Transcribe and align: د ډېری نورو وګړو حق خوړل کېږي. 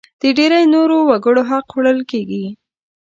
د 0.21 0.23
ډېری 0.37 0.63
نورو 0.75 0.97
وګړو 1.09 1.41
حق 1.49 1.65
خوړل 1.73 1.99
کېږي. 2.11 2.45